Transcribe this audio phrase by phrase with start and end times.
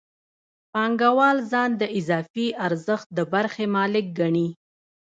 [0.73, 4.47] پانګوال ځان د اضافي ارزښت د برخې مالک ګڼي